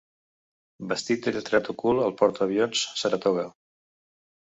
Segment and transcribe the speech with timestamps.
[0.93, 3.45] Vestit de lletrat ocult al porta-avions Saratoga.